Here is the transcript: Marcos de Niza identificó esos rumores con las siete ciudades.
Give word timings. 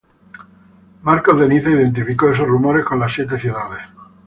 Marcos 1.03 1.39
de 1.39 1.47
Niza 1.47 1.69
identificó 1.69 2.31
esos 2.31 2.47
rumores 2.47 2.83
con 2.83 2.99
las 2.99 3.13
siete 3.13 3.37
ciudades. 3.37 3.83